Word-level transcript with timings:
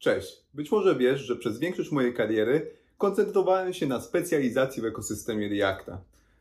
Cześć. 0.00 0.44
Być 0.54 0.70
może 0.70 0.96
wiesz, 0.96 1.20
że 1.20 1.36
przez 1.36 1.58
większość 1.58 1.90
mojej 1.92 2.14
kariery 2.14 2.70
koncentrowałem 2.98 3.72
się 3.72 3.86
na 3.86 4.00
specjalizacji 4.00 4.82
w 4.82 4.84
ekosystemie 4.84 5.48
Reacta. 5.48 6.00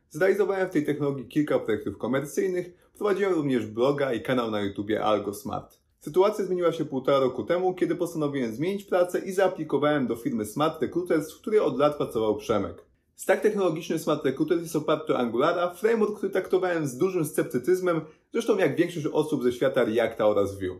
Zrealizowałem 0.09 0.69
w 0.69 0.71
tej 0.71 0.85
technologii 0.85 1.27
kilka 1.27 1.59
projektów 1.59 1.97
komercyjnych, 1.97 2.91
prowadziłem 2.97 3.33
również 3.33 3.65
bloga 3.65 4.13
i 4.13 4.21
kanał 4.21 4.51
na 4.51 4.61
YouTubie 4.61 5.03
AlgoSmart. 5.03 5.77
Sytuacja 5.99 6.45
zmieniła 6.45 6.71
się 6.71 6.85
półtora 6.85 7.19
roku 7.19 7.43
temu, 7.43 7.73
kiedy 7.73 7.95
postanowiłem 7.95 8.55
zmienić 8.55 8.83
pracę 8.83 9.19
i 9.19 9.31
zaaplikowałem 9.31 10.07
do 10.07 10.15
firmy 10.15 10.45
Smart 10.45 10.81
Recruiters, 10.81 11.33
w 11.33 11.41
której 11.41 11.59
od 11.59 11.77
lat 11.77 11.97
pracował 11.97 12.37
Przemek. 12.37 12.85
Stack 13.15 13.41
technologiczny 13.41 13.99
Smart 13.99 14.25
Recruiters 14.25 14.61
jest 14.61 14.75
oparty 14.75 15.13
o 15.13 15.17
Angulara, 15.17 15.73
framework, 15.73 16.17
który 16.17 16.31
traktowałem 16.31 16.87
z 16.87 16.97
dużym 16.97 17.25
sceptycyzmem, 17.25 18.01
zresztą 18.33 18.57
jak 18.57 18.75
większość 18.75 19.05
osób 19.05 19.43
ze 19.43 19.51
świata 19.51 19.83
Reacta 19.83 20.27
oraz 20.27 20.59
Vue. 20.59 20.79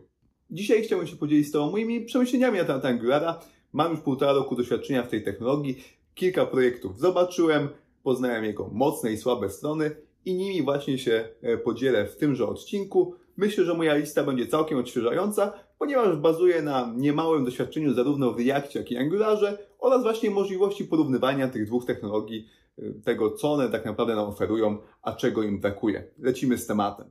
Dzisiaj 0.52 0.82
chciałbym 0.82 1.08
się 1.08 1.16
podzielić 1.16 1.48
z 1.48 1.50
Tobą 1.50 1.70
moimi 1.70 2.04
przemyśleniami 2.04 2.58
na 2.58 2.64
temat 2.64 2.84
Angulara. 2.84 3.40
Mam 3.72 3.90
już 3.90 4.00
półtora 4.00 4.32
roku 4.32 4.56
doświadczenia 4.56 5.02
w 5.02 5.08
tej 5.08 5.24
technologii, 5.24 5.84
kilka 6.14 6.46
projektów 6.46 6.98
zobaczyłem, 6.98 7.68
poznałem 8.02 8.44
jego 8.44 8.68
mocne 8.72 9.12
i 9.12 9.16
słabe 9.16 9.50
strony 9.50 9.90
i 10.24 10.34
nimi 10.34 10.62
właśnie 10.62 10.98
się 10.98 11.28
e, 11.42 11.56
podzielę 11.56 12.06
w 12.06 12.16
tymże 12.16 12.46
odcinku. 12.46 13.14
Myślę, 13.36 13.64
że 13.64 13.74
moja 13.74 13.94
lista 13.94 14.24
będzie 14.24 14.46
całkiem 14.46 14.78
odświeżająca, 14.78 15.52
ponieważ 15.78 16.16
bazuje 16.16 16.62
na 16.62 16.92
niemałym 16.96 17.44
doświadczeniu 17.44 17.94
zarówno 17.94 18.32
w 18.32 18.38
Reactie, 18.38 18.78
jak 18.78 18.90
i 18.90 18.96
Angularze 18.96 19.58
oraz 19.78 20.02
właśnie 20.02 20.30
możliwości 20.30 20.84
porównywania 20.84 21.48
tych 21.48 21.66
dwóch 21.66 21.86
technologii, 21.86 22.48
e, 22.78 22.82
tego 23.04 23.30
co 23.30 23.52
one 23.52 23.68
tak 23.68 23.84
naprawdę 23.84 24.14
nam 24.14 24.28
oferują, 24.28 24.78
a 25.02 25.12
czego 25.12 25.42
im 25.42 25.60
brakuje. 25.60 26.04
Lecimy 26.18 26.58
z 26.58 26.66
tematem. 26.66 27.10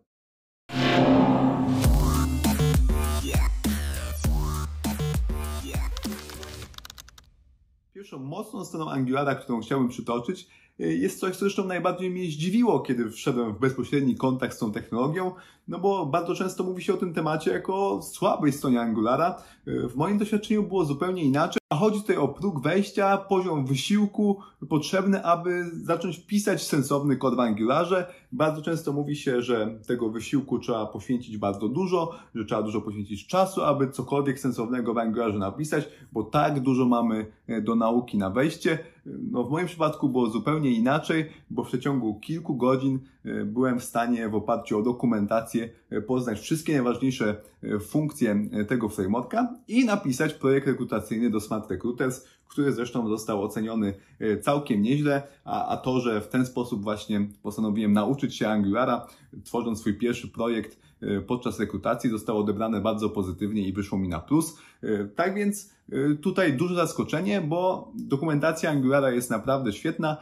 Pierwszą 8.09 8.25
mocną 8.25 8.65
stroną 8.65 8.91
Angulara, 8.91 9.35
którą 9.35 9.61
chciałbym 9.61 9.89
przytoczyć, 9.89 10.47
jest 10.79 11.19
coś, 11.19 11.33
co 11.33 11.39
zresztą 11.39 11.65
najbardziej 11.65 12.09
mnie 12.09 12.25
zdziwiło, 12.25 12.79
kiedy 12.79 13.09
wszedłem 13.09 13.53
w 13.53 13.59
bezpośredni 13.59 14.15
kontakt 14.15 14.55
z 14.55 14.59
tą 14.59 14.71
technologią, 14.71 15.31
no 15.67 15.79
bo 15.79 16.05
bardzo 16.05 16.35
często 16.35 16.63
mówi 16.63 16.83
się 16.83 16.93
o 16.93 16.97
tym 16.97 17.13
temacie 17.13 17.51
jako 17.51 17.91
o 17.91 18.01
słabej 18.01 18.51
stronie 18.51 18.81
Angulara. 18.81 19.35
Y, 19.67 19.87
w 19.87 19.95
moim 19.95 20.17
doświadczeniu 20.17 20.63
było 20.63 20.85
zupełnie 20.85 21.23
inaczej. 21.23 21.59
A 21.69 21.75
chodzi 21.75 22.01
tutaj 22.01 22.17
o 22.17 22.27
próg 22.27 22.61
wejścia, 22.61 23.17
poziom 23.17 23.65
wysiłku 23.65 24.39
potrzebny, 24.69 25.23
aby 25.23 25.65
zacząć 25.83 26.19
pisać 26.19 26.67
sensowny 26.67 27.17
kod 27.17 27.35
w 27.35 27.39
Angularze. 27.39 28.13
Bardzo 28.31 28.61
często 28.61 28.93
mówi 28.93 29.15
się, 29.15 29.41
że 29.41 29.79
tego 29.87 30.09
wysiłku 30.09 30.59
trzeba 30.59 30.85
poświęcić 30.85 31.37
bardzo 31.37 31.67
dużo, 31.67 32.11
że 32.35 32.45
trzeba 32.45 32.63
dużo 32.63 32.81
poświęcić 32.81 33.27
czasu, 33.27 33.63
aby 33.63 33.89
cokolwiek 33.89 34.39
sensownego 34.39 34.93
w 34.93 34.97
Angularze 34.97 35.37
napisać, 35.37 35.89
bo 36.11 36.23
tak 36.23 36.59
dużo 36.59 36.85
mamy 36.85 37.31
e, 37.47 37.61
do 37.61 37.75
nauki 37.75 38.17
na 38.17 38.29
wejście. 38.29 38.79
No, 39.05 39.43
w 39.43 39.51
moim 39.51 39.67
przypadku 39.67 40.09
było 40.09 40.29
zupełnie 40.29 40.71
inaczej, 40.71 41.25
bo 41.49 41.63
w 41.63 41.67
przeciągu 41.67 42.19
kilku 42.19 42.55
godzin 42.55 42.99
e, 43.25 43.45
byłem 43.45 43.79
w 43.79 43.83
stanie 43.83 44.29
w 44.29 44.35
oparciu 44.35 44.79
o 44.79 44.83
dokumentację 44.83 45.69
e, 45.89 46.01
poznać 46.01 46.39
wszystkie 46.39 46.73
najważniejsze 46.73 47.41
funkcje 47.81 48.49
tego 48.67 48.89
frameworka 48.89 49.55
i 49.67 49.85
napisać 49.85 50.33
projekt 50.33 50.67
rekrutacyjny 50.67 51.29
do 51.29 51.39
Smart 51.39 51.71
Recruiters, 51.71 52.25
który 52.49 52.73
zresztą 52.73 53.07
został 53.07 53.43
oceniony 53.43 53.93
e, 54.19 54.37
całkiem 54.37 54.81
nieźle, 54.81 55.23
a, 55.45 55.67
a 55.67 55.77
to, 55.77 55.99
że 55.99 56.21
w 56.21 56.27
ten 56.27 56.45
sposób 56.45 56.83
właśnie 56.83 57.27
postanowiłem 57.43 57.93
nauczyć 57.93 58.35
się 58.35 58.49
Angulara, 58.49 59.07
tworząc 59.43 59.79
swój 59.79 59.93
pierwszy 59.93 60.27
projekt 60.27 60.79
e, 61.01 61.21
podczas 61.21 61.59
rekrutacji, 61.59 62.09
zostało 62.09 62.39
odebrane 62.39 62.81
bardzo 62.81 63.09
pozytywnie 63.09 63.67
i 63.67 63.73
wyszło 63.73 63.97
mi 63.97 64.07
na 64.07 64.19
plus. 64.19 64.57
E, 64.83 65.05
tak 65.05 65.35
więc 65.35 65.79
tutaj 66.21 66.53
duże 66.53 66.75
zaskoczenie, 66.75 67.41
bo 67.41 67.91
dokumentacja 67.95 68.69
Angulara 68.69 69.11
jest 69.11 69.29
naprawdę 69.29 69.73
świetna. 69.73 70.17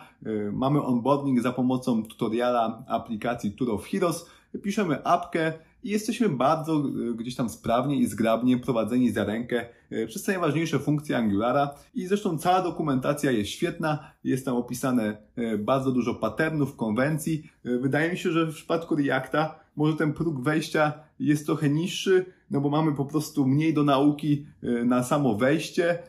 Mamy 0.52 0.84
onboarding 0.84 1.42
za 1.42 1.52
pomocą 1.52 2.04
tutoriala 2.04 2.84
aplikacji 2.88 3.52
Tour 3.52 3.72
of 3.72 3.88
Heroes. 3.88 4.30
Piszemy 4.64 5.04
apkę, 5.04 5.54
i 5.88 5.90
jesteśmy 5.90 6.30
bardzo 6.30 6.74
e, 6.76 7.14
gdzieś 7.14 7.36
tam 7.36 7.50
sprawnie 7.50 7.96
i 7.96 8.06
zgrabnie 8.06 8.58
prowadzeni 8.58 9.12
za 9.12 9.24
rękę 9.24 9.66
e, 9.90 10.08
przez 10.08 10.24
te 10.24 10.32
najważniejsze 10.32 10.80
funkcje 10.80 11.18
Angulara 11.18 11.76
i 11.96 12.08
zresztą 12.08 12.38
cała 12.38 12.62
dokumentacja 12.62 13.32
jest 13.32 13.50
świetna, 13.50 14.12
jest 14.24 14.46
tam 14.46 14.56
opisane 14.56 15.18
e, 15.36 15.58
bardzo 15.58 15.92
dużo 15.92 16.16
patternów, 16.16 16.76
konwencji. 16.76 17.52
Wydaje 17.64 18.12
mi 18.12 18.18
się, 18.18 18.32
że 18.32 18.46
w 18.46 18.56
przypadku 18.56 18.96
Reacta 18.96 19.60
może 19.76 19.94
ten 19.94 20.14
próg 20.14 20.42
wejścia 20.42 20.94
jest 21.20 21.46
trochę 21.46 21.70
niższy, 21.70 22.26
no 22.52 22.62
bo 22.62 22.70
mamy 22.70 22.96
po 22.96 23.06
prostu 23.06 23.48
mniej 23.48 23.74
do 23.74 23.84
nauki 23.84 24.46
na 24.86 25.04
samo 25.04 25.36
wejście, 25.36 26.00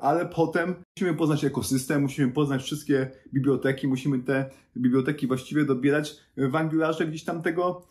ale 0.00 0.26
potem 0.26 0.74
musimy 0.96 1.14
poznać 1.14 1.44
ekosystem, 1.44 2.02
musimy 2.02 2.32
poznać 2.32 2.62
wszystkie 2.62 3.10
biblioteki, 3.34 3.88
musimy 3.88 4.18
te 4.18 4.50
biblioteki 4.76 5.26
właściwie 5.26 5.64
dobierać 5.64 6.16
w 6.36 6.56
Angularze 6.56 7.06
gdzieś 7.06 7.24
tam 7.24 7.42
tego 7.42 7.82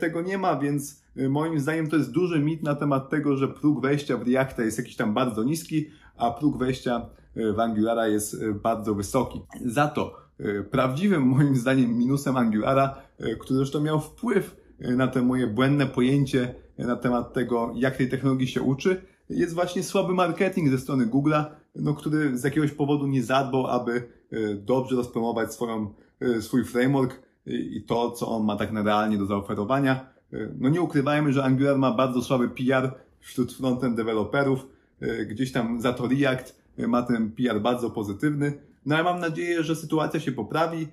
tego 0.00 0.22
nie 0.22 0.38
ma, 0.38 0.56
więc 0.56 1.02
e, 1.16 1.28
moim 1.28 1.60
zdaniem 1.60 1.88
to 1.88 1.96
jest 1.96 2.12
duży 2.12 2.40
mit 2.40 2.62
na 2.62 2.74
temat 2.74 3.10
tego, 3.10 3.36
że 3.36 3.48
próg 3.48 3.82
wejścia 3.82 4.16
w 4.16 4.28
Reacta 4.28 4.62
jest 4.62 4.78
jakiś 4.78 4.96
tam 4.96 5.14
bardzo 5.14 5.44
niski, 5.44 5.90
a 6.16 6.30
próg 6.30 6.58
wejścia 6.58 7.06
e, 7.36 7.52
w 7.52 7.60
Angulara 7.60 8.08
jest 8.08 8.44
bardzo 8.50 8.94
wysoki. 8.94 9.40
Za 9.64 9.88
to 9.88 10.26
prawdziwym 10.70 11.22
moim 11.36 11.56
zdaniem 11.56 11.98
minusem 11.98 12.36
Angulara, 12.36 12.94
który 13.38 13.56
zresztą 13.56 13.80
miał 13.80 14.00
wpływ 14.00 14.56
na 14.78 15.08
te 15.08 15.22
moje 15.22 15.46
błędne 15.46 15.86
pojęcie 15.86 16.54
na 16.78 16.96
temat 16.96 17.32
tego, 17.32 17.72
jak 17.74 17.96
tej 17.96 18.08
technologii 18.08 18.48
się 18.48 18.62
uczy, 18.62 19.02
jest 19.30 19.54
właśnie 19.54 19.82
słaby 19.82 20.14
marketing 20.14 20.70
ze 20.70 20.78
strony 20.78 21.06
Google'a, 21.06 21.44
no, 21.76 21.94
który 21.94 22.38
z 22.38 22.44
jakiegoś 22.44 22.72
powodu 22.72 23.06
nie 23.06 23.22
zadbał, 23.22 23.66
aby 23.66 24.08
dobrze 24.54 24.96
rozpromować 24.96 25.54
swoją, 25.54 25.94
swój 26.40 26.64
framework, 26.64 27.25
i 27.46 27.82
to, 27.82 28.10
co 28.10 28.28
on 28.28 28.44
ma 28.44 28.56
tak 28.56 28.70
realnie 28.72 29.18
do 29.18 29.26
zaoferowania. 29.26 30.06
E, 30.32 30.48
no 30.58 30.68
nie 30.68 30.80
ukrywajmy, 30.80 31.32
że 31.32 31.44
Angular 31.44 31.78
ma 31.78 31.92
bardzo 31.92 32.22
słaby 32.22 32.48
PR 32.48 32.94
wśród 33.20 33.52
frontend 33.52 33.96
deweloperów. 33.96 34.66
E, 35.00 35.24
gdzieś 35.26 35.52
tam 35.52 35.80
za 35.80 35.92
to 35.92 36.08
React 36.08 36.56
e, 36.78 36.86
ma 36.86 37.02
ten 37.02 37.30
PR 37.30 37.60
bardzo 37.60 37.90
pozytywny. 37.90 38.52
No 38.86 38.94
ale 38.94 39.04
mam 39.04 39.20
nadzieję, 39.20 39.62
że 39.62 39.76
sytuacja 39.76 40.20
się 40.20 40.32
poprawi 40.32 40.88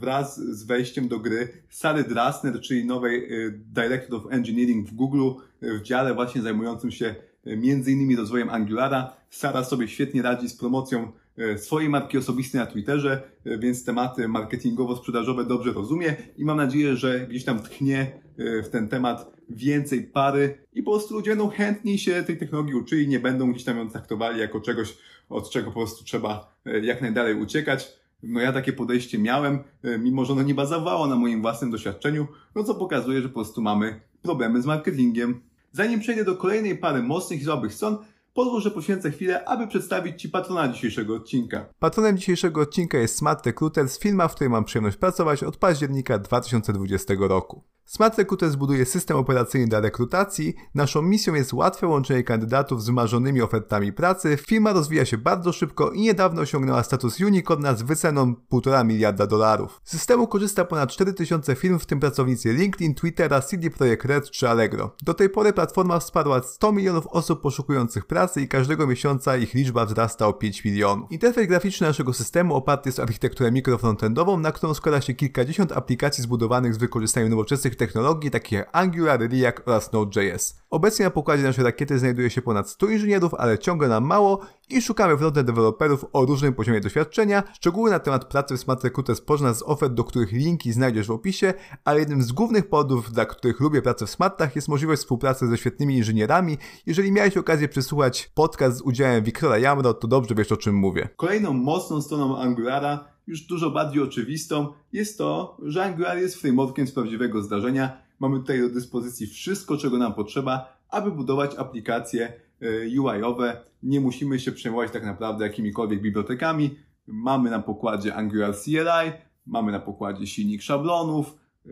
wraz 0.00 0.40
z 0.40 0.64
wejściem 0.64 1.08
do 1.08 1.18
gry 1.18 1.48
Sary 1.68 2.04
Drasner, 2.04 2.60
czyli 2.60 2.84
nowej 2.84 3.28
Director 3.74 4.14
of 4.14 4.32
Engineering 4.32 4.88
w 4.88 4.94
Google, 4.94 5.30
w 5.62 5.82
dziale 5.82 6.14
właśnie 6.14 6.42
zajmującym 6.42 6.90
się 6.90 7.14
między 7.44 7.92
innymi 7.92 8.16
rozwojem 8.16 8.50
Angulara. 8.50 9.16
Sara 9.30 9.64
sobie 9.64 9.88
świetnie 9.88 10.22
radzi 10.22 10.48
z 10.48 10.56
promocją 10.56 11.12
swojej 11.56 11.88
marki 11.88 12.18
osobistej 12.18 12.60
na 12.60 12.66
Twitterze, 12.66 13.22
e, 13.44 13.58
więc 13.58 13.84
tematy 13.84 14.28
marketingowo-sprzedażowe 14.28 15.46
dobrze 15.46 15.72
rozumie 15.72 16.16
i 16.36 16.44
mam 16.44 16.56
nadzieję, 16.56 16.96
że 16.96 17.26
gdzieś 17.26 17.44
tam 17.44 17.62
tchnie 17.62 18.20
e, 18.38 18.62
w 18.62 18.68
ten 18.68 18.88
temat 18.88 19.36
więcej 19.50 20.02
pary 20.02 20.58
i 20.72 20.82
po 20.82 20.90
prostu 20.90 21.14
ludzie 21.14 21.30
będą 21.30 21.48
chętniej 21.48 21.98
się 21.98 22.22
tej 22.22 22.38
technologii 22.38 22.74
uczyli, 22.74 23.08
nie 23.08 23.20
będą 23.20 23.52
gdzieś 23.52 23.64
tam 23.64 23.78
ją 23.78 23.90
traktowali 23.90 24.40
jako 24.40 24.60
czegoś, 24.60 24.98
od 25.28 25.50
czego 25.50 25.66
po 25.70 25.80
prostu 25.80 26.04
trzeba 26.04 26.56
jak 26.82 27.02
najdalej 27.02 27.34
uciekać. 27.34 27.92
No 28.22 28.40
ja 28.40 28.52
takie 28.52 28.72
podejście 28.72 29.18
miałem, 29.18 29.58
mimo 29.98 30.24
że 30.24 30.32
ono 30.32 30.42
nie 30.42 30.54
bazowało 30.54 31.06
na 31.06 31.16
moim 31.16 31.42
własnym 31.42 31.70
doświadczeniu, 31.70 32.26
no 32.54 32.64
co 32.64 32.74
pokazuje, 32.74 33.22
że 33.22 33.28
po 33.28 33.34
prostu 33.34 33.62
mamy 33.62 34.00
problemy 34.22 34.62
z 34.62 34.66
marketingiem. 34.66 35.40
Zanim 35.72 36.00
przejdę 36.00 36.24
do 36.24 36.36
kolejnej 36.36 36.76
pary 36.78 37.02
mocnych 37.02 37.40
i 37.40 37.44
słabych 37.44 37.74
stron, 37.74 37.98
pozwól, 38.36 38.60
że 38.60 38.70
poświęcę 38.70 39.10
chwilę, 39.10 39.44
aby 39.44 39.66
przedstawić 39.66 40.22
Ci 40.22 40.28
patrona 40.28 40.68
dzisiejszego 40.68 41.14
odcinka. 41.14 41.66
Patronem 41.78 42.18
dzisiejszego 42.18 42.60
odcinka 42.60 42.98
jest 42.98 43.16
Smart 43.16 43.46
Recruiters, 43.46 43.98
firma, 43.98 44.28
w 44.28 44.34
której 44.34 44.50
mam 44.50 44.64
przyjemność 44.64 44.96
pracować 44.96 45.42
od 45.42 45.56
października 45.56 46.18
2020 46.18 47.14
roku. 47.18 47.64
Smart 47.86 48.18
Recruiter 48.18 48.50
zbuduje 48.50 48.86
system 48.86 49.16
operacyjny 49.16 49.68
dla 49.68 49.80
rekrutacji. 49.80 50.54
Naszą 50.74 51.02
misją 51.02 51.34
jest 51.34 51.52
łatwe 51.52 51.86
łączenie 51.86 52.22
kandydatów 52.22 52.82
z 52.82 52.86
wymarzonymi 52.86 53.42
ofertami 53.42 53.92
pracy. 53.92 54.38
Firma 54.46 54.72
rozwija 54.72 55.04
się 55.04 55.18
bardzo 55.18 55.52
szybko 55.52 55.90
i 55.90 56.00
niedawno 56.00 56.42
osiągnęła 56.42 56.82
status 56.82 57.20
unicorna 57.20 57.74
z 57.74 57.82
wyceną 57.82 58.34
1,5 58.52 58.86
miliarda 58.86 59.26
dolarów. 59.26 59.80
Z 59.84 59.90
systemu 59.90 60.26
korzysta 60.26 60.64
ponad 60.64 60.90
4000 60.90 61.54
firm, 61.54 61.78
w 61.78 61.86
tym 61.86 62.00
pracownicy 62.00 62.52
LinkedIn, 62.52 62.94
Twittera, 62.94 63.40
CD 63.40 63.70
Projekt 63.70 64.04
Red 64.04 64.30
czy 64.30 64.48
Allegro. 64.48 64.96
Do 65.02 65.14
tej 65.14 65.28
pory 65.28 65.52
platforma 65.52 65.98
wsparła 65.98 66.42
100 66.42 66.72
milionów 66.72 67.06
osób 67.06 67.42
poszukujących 67.42 68.06
pracy 68.06 68.40
i 68.40 68.48
każdego 68.48 68.86
miesiąca 68.86 69.36
ich 69.36 69.54
liczba 69.54 69.86
wzrasta 69.86 70.26
o 70.26 70.32
5 70.32 70.64
milionów. 70.64 71.12
Interfejs 71.12 71.48
graficzny 71.48 71.86
naszego 71.86 72.12
systemu 72.12 72.54
oparty 72.54 72.88
jest 72.88 72.98
o 72.98 73.02
architekturę 73.02 73.52
mikrofrontendową, 73.52 74.40
na 74.40 74.52
którą 74.52 74.74
składa 74.74 75.00
się 75.00 75.14
kilkadziesiąt 75.14 75.72
aplikacji 75.72 76.22
zbudowanych 76.22 76.74
z 76.74 76.78
wykorzystaniem 76.78 77.30
nowoczesnych 77.30 77.75
technologii 77.76 78.30
takich 78.30 78.52
jak 78.52 78.68
Angular, 78.72 79.20
React 79.20 79.62
oraz 79.66 79.92
Node.js. 79.92 80.60
Obecnie 80.70 81.04
na 81.04 81.10
pokładzie 81.10 81.42
naszej 81.42 81.64
rakiety 81.64 81.98
znajduje 81.98 82.30
się 82.30 82.42
ponad 82.42 82.70
100 82.70 82.86
inżynierów, 82.86 83.34
ale 83.34 83.58
ciągle 83.58 83.88
nam 83.88 84.04
mało 84.04 84.40
i 84.68 84.82
szukamy 84.82 85.18
frontend 85.18 85.46
deweloperów 85.46 86.04
o 86.12 86.24
różnym 86.24 86.54
poziomie 86.54 86.80
doświadczenia. 86.80 87.42
Szczegóły 87.54 87.90
na 87.90 87.98
temat 87.98 88.24
pracy 88.24 88.56
w 88.56 88.60
Smart 88.60 88.84
Recruiter 88.84 89.16
spożna 89.16 89.54
z 89.54 89.62
ofert, 89.62 89.92
do 89.92 90.04
których 90.04 90.32
linki 90.32 90.72
znajdziesz 90.72 91.06
w 91.06 91.10
opisie, 91.10 91.54
ale 91.84 92.00
jednym 92.00 92.22
z 92.22 92.32
głównych 92.32 92.68
powodów, 92.68 93.12
dla 93.12 93.26
których 93.26 93.60
lubię 93.60 93.82
pracę 93.82 94.06
w 94.06 94.10
Smartach 94.10 94.56
jest 94.56 94.68
możliwość 94.68 95.02
współpracy 95.02 95.48
ze 95.48 95.58
świetnymi 95.58 95.96
inżynierami. 95.96 96.58
Jeżeli 96.86 97.12
miałeś 97.12 97.36
okazję 97.36 97.68
przesłuchać 97.68 98.30
podcast 98.34 98.78
z 98.78 98.80
udziałem 98.80 99.24
Wiktora 99.24 99.58
Jamro, 99.58 99.94
to 99.94 100.08
dobrze 100.08 100.34
wiesz 100.34 100.52
o 100.52 100.56
czym 100.56 100.74
mówię. 100.74 101.08
Kolejną 101.16 101.52
mocną 101.52 102.02
stroną 102.02 102.38
Angulara, 102.38 103.15
już 103.26 103.46
dużo 103.46 103.70
bardziej 103.70 104.02
oczywistą, 104.02 104.72
jest 104.92 105.18
to, 105.18 105.56
że 105.62 105.84
Angular 105.84 106.18
jest 106.18 106.40
frameworkiem 106.40 106.86
z 106.86 106.92
prawdziwego 106.92 107.42
zdarzenia. 107.42 108.02
Mamy 108.20 108.38
tutaj 108.38 108.60
do 108.60 108.68
dyspozycji 108.68 109.26
wszystko, 109.26 109.76
czego 109.76 109.98
nam 109.98 110.14
potrzeba, 110.14 110.78
aby 110.88 111.10
budować 111.10 111.54
aplikacje 111.54 112.32
e, 112.60 113.00
UI-owe. 113.00 113.60
Nie 113.82 114.00
musimy 114.00 114.40
się 114.40 114.52
przejmować 114.52 114.90
tak 114.92 115.04
naprawdę 115.04 115.44
jakimikolwiek 115.44 116.02
bibliotekami. 116.02 116.76
Mamy 117.06 117.50
na 117.50 117.62
pokładzie 117.62 118.14
Angular 118.14 118.54
CLI, 118.54 119.12
mamy 119.46 119.72
na 119.72 119.80
pokładzie 119.80 120.26
silnik 120.26 120.62
szablonów, 120.62 121.34
e, 121.66 121.70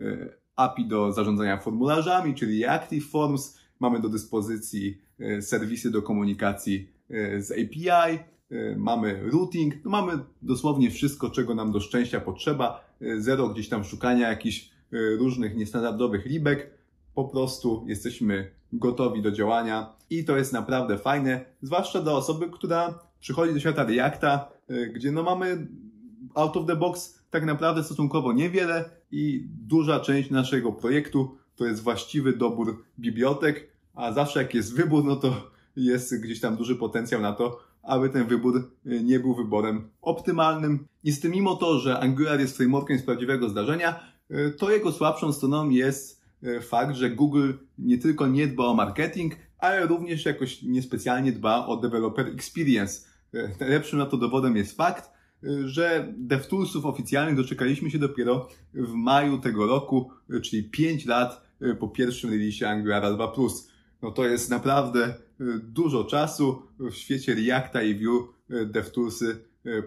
API 0.55 0.87
do 0.87 1.11
zarządzania 1.11 1.57
formularzami, 1.57 2.35
czyli 2.35 2.65
Active 2.65 3.09
Forms. 3.09 3.57
Mamy 3.79 3.99
do 3.99 4.09
dyspozycji 4.09 5.01
e, 5.19 5.41
serwisy 5.41 5.91
do 5.91 6.01
komunikacji 6.01 6.95
z 7.37 7.51
API, 7.51 8.19
mamy 8.77 9.29
routing, 9.31 9.73
no 9.85 9.91
mamy 9.91 10.13
dosłownie 10.41 10.91
wszystko, 10.91 11.29
czego 11.29 11.55
nam 11.55 11.71
do 11.71 11.79
szczęścia 11.79 12.21
potrzeba. 12.21 12.85
Zero 13.17 13.49
gdzieś 13.49 13.69
tam 13.69 13.83
szukania 13.83 14.29
jakichś 14.29 14.69
różnych 14.91 15.55
niestandardowych 15.55 16.25
libek. 16.25 16.71
Po 17.15 17.23
prostu 17.23 17.85
jesteśmy 17.87 18.51
gotowi 18.73 19.21
do 19.21 19.31
działania 19.31 19.95
i 20.09 20.25
to 20.25 20.37
jest 20.37 20.53
naprawdę 20.53 20.97
fajne, 20.97 21.45
zwłaszcza 21.61 22.01
dla 22.01 22.13
osoby, 22.13 22.49
która 22.51 22.99
przychodzi 23.19 23.53
do 23.53 23.59
świata 23.59 23.83
Reacta, 23.83 24.51
y, 24.71 24.91
gdzie 24.95 25.11
no 25.11 25.23
mamy 25.23 25.67
out 26.33 26.57
of 26.57 26.67
the 26.67 26.75
box 26.75 27.19
tak 27.29 27.45
naprawdę 27.45 27.83
stosunkowo 27.83 28.33
niewiele 28.33 28.89
i 29.11 29.47
duża 29.47 29.99
część 29.99 30.29
naszego 30.29 30.71
projektu 30.71 31.37
to 31.55 31.65
jest 31.65 31.83
właściwy 31.83 32.37
dobór 32.37 32.83
bibliotek, 32.99 33.67
a 33.93 34.13
zawsze 34.13 34.41
jak 34.41 34.53
jest 34.53 34.75
wybór, 34.75 35.05
no 35.05 35.15
to 35.15 35.51
jest 35.75 36.21
gdzieś 36.21 36.39
tam 36.39 36.55
duży 36.55 36.75
potencjał 36.75 37.21
na 37.21 37.33
to, 37.33 37.59
aby 37.87 38.09
ten 38.09 38.27
wybór 38.27 38.71
y, 38.85 39.03
nie 39.03 39.19
był 39.19 39.35
wyborem 39.35 39.89
optymalnym. 40.01 40.87
Niestety 41.03 41.29
mimo 41.29 41.55
to, 41.55 41.79
że 41.79 41.99
Angular 41.99 42.39
jest 42.39 42.57
frameworkiem 42.57 42.99
z 42.99 43.03
prawdziwego 43.03 43.49
zdarzenia, 43.49 43.99
y, 44.31 44.53
to 44.57 44.71
jego 44.71 44.91
słabszą 44.91 45.33
stroną 45.33 45.69
jest 45.69 46.25
E, 46.45 46.61
fakt, 46.61 46.95
że 46.95 47.09
Google 47.09 47.51
nie 47.77 47.97
tylko 47.97 48.27
nie 48.27 48.47
dba 48.47 48.65
o 48.65 48.73
marketing, 48.73 49.33
ale 49.57 49.85
również 49.85 50.25
jakoś 50.25 50.61
niespecjalnie 50.61 51.31
dba 51.31 51.65
o 51.65 51.77
developer 51.77 52.27
experience. 52.27 53.07
Najlepszym 53.59 53.99
na 53.99 54.05
to 54.05 54.17
dowodem 54.17 54.55
jest 54.55 54.77
fakt, 54.77 55.09
że 55.65 56.13
DevToolsów 56.17 56.85
oficjalnych 56.85 57.35
doczekaliśmy 57.35 57.91
się 57.91 57.99
dopiero 57.99 58.49
w 58.73 58.93
maju 58.93 59.37
tego 59.37 59.67
roku, 59.67 60.11
czyli 60.43 60.63
5 60.63 61.05
lat 61.05 61.41
po 61.79 61.87
pierwszym 61.87 62.29
release 62.29 62.63
Angulara 62.63 63.11
2+. 63.11 63.49
No 64.01 64.11
to 64.11 64.25
jest 64.25 64.49
naprawdę 64.49 65.13
dużo 65.63 66.03
czasu. 66.03 66.61
W 66.79 66.93
świecie 66.93 67.35
Reacta 67.35 67.83
i 67.83 68.05
Vue 68.05 68.33
DevToolsy 68.65 69.37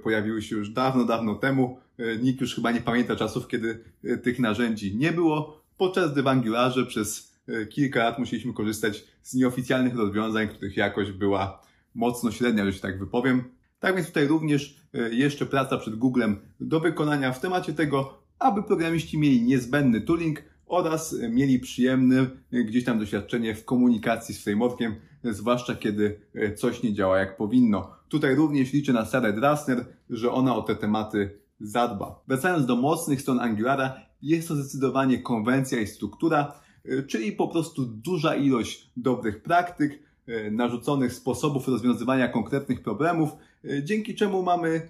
pojawiły 0.03 0.43
się 0.43 0.56
już 0.56 0.71
dawno, 0.71 1.05
dawno 1.05 1.35
temu. 1.35 1.79
Nikt 2.23 2.41
już 2.41 2.55
chyba 2.55 2.71
nie 2.71 2.81
pamięta 2.81 3.17
czasów, 3.17 3.49
kiedy 3.49 3.85
tych 4.23 4.39
narzędzi 4.39 4.97
nie 4.97 5.12
było 5.12 5.59
podczas 5.79 6.12
gdy 6.12 6.23
w 6.23 6.27
Angularze 6.27 6.87
przez 6.87 7.33
e, 7.49 7.67
kilka 7.67 8.05
lat 8.05 8.19
musieliśmy 8.19 8.53
korzystać 8.53 9.05
z 9.23 9.35
nieoficjalnych 9.35 9.97
rozwiązań, 9.97 10.49
których 10.49 10.77
jakość 10.77 11.11
była 11.11 11.62
mocno 11.95 12.31
średnia, 12.31 12.65
że 12.65 12.73
się 12.73 12.81
tak 12.81 12.99
wypowiem. 12.99 13.45
Tak 13.81 13.95
więc 13.95 14.06
tutaj 14.06 14.27
również 14.27 14.81
e, 14.95 15.15
jeszcze 15.15 15.47
praca 15.47 15.79
przed 15.79 15.95
Googlem 15.97 16.37
do 16.61 16.81
wykonania 16.81 17.33
w 17.33 17.41
temacie 17.41 17.73
tego, 17.73 18.23
aby 18.39 18.62
programiści 18.62 19.19
mieli 19.19 19.43
niezbędny 19.43 20.00
tooling 20.00 20.43
oraz 20.69 21.17
mieli 21.31 21.59
przyjemne 21.59 22.26
e, 22.53 22.65
gdzieś 22.65 22.85
tam 22.85 22.99
doświadczenie 22.99 23.55
w 23.55 23.65
komunikacji 23.65 24.35
z 24.35 24.44
frameworkiem, 24.44 24.94
zwłaszcza 25.25 25.75
kiedy 25.75 26.20
coś 26.56 26.82
nie 26.82 26.94
działa 26.94 27.19
jak 27.19 27.37
powinno. 27.37 27.91
Tutaj 28.09 28.35
również 28.35 28.73
liczę 28.73 28.93
na 28.93 29.05
Sarah 29.05 29.35
Drasner, 29.35 29.85
że 30.11 30.32
ona 30.32 30.56
o 30.56 30.62
te 30.62 30.76
tematy 30.76 31.38
zadba. 31.61 32.23
Wracając 32.29 32.67
do 32.67 32.76
mocnych 32.76 33.20
stron 33.20 33.41
Angulara, 33.41 34.00
jest 34.23 34.49
to 34.49 34.56
zdecydowanie 34.56 35.19
konwencja 35.19 35.81
i 35.81 35.87
struktura, 35.87 36.61
e, 36.85 37.03
czyli 37.03 37.32
po 37.32 37.49
prostu 37.49 37.87
duża 37.87 38.37
ilość 38.37 38.91
dobrych 38.97 39.43
praktyk, 39.43 40.03
e, 40.26 40.50
narzuconych 40.50 41.12
sposobów 41.12 41.69
rozwiązywania 41.69 42.29
konkretnych 42.29 42.82
problemów, 42.82 43.31
e, 43.64 43.85
dzięki 43.85 44.14
czemu 44.14 44.43
mamy 44.43 44.88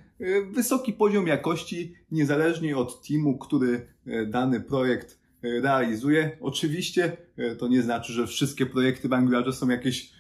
wysoki 0.53 0.93
poziom 0.93 1.27
jakości, 1.27 1.95
niezależnie 2.11 2.77
od 2.77 3.09
teamu, 3.09 3.39
który 3.39 3.87
dany 4.27 4.61
projekt 4.61 5.19
realizuje. 5.43 6.31
Oczywiście 6.41 7.17
to 7.59 7.69
nie 7.69 7.83
znaczy, 7.83 8.13
że 8.13 8.27
wszystkie 8.27 8.67
projekty 8.67 9.09
w 9.09 9.13
Angularze 9.13 9.53
są 9.53 9.69
jakieś 9.69 10.13